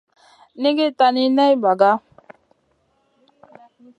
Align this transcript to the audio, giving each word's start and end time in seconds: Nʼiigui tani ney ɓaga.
Nʼiigui 0.59 0.87
tani 0.97 1.23
ney 1.35 1.53
ɓaga. 1.63 1.89